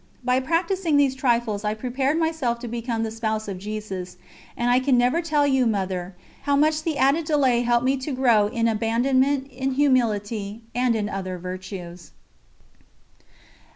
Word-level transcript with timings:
By 0.23 0.39
practising 0.39 0.97
these 0.97 1.13
trifles 1.13 1.63
I 1.63 1.75
prepared 1.75 2.17
myself 2.17 2.57
to 2.61 2.67
become 2.67 3.03
the 3.03 3.11
Spouse 3.11 3.47
of 3.47 3.59
Jesus, 3.59 4.17
and 4.57 4.71
I 4.71 4.79
can 4.79 4.97
never 4.97 5.21
tell 5.21 5.45
you, 5.45 5.67
Mother, 5.67 6.15
how 6.41 6.55
much 6.55 6.81
the 6.81 6.97
added 6.97 7.25
delay 7.25 7.61
helped 7.61 7.85
me 7.85 7.97
to 7.97 8.11
grow 8.11 8.47
in 8.47 8.67
abandonment, 8.67 9.47
in 9.51 9.73
humility, 9.73 10.63
and 10.73 10.95
in 10.95 11.07
other 11.07 11.37
virtues. 11.37 12.13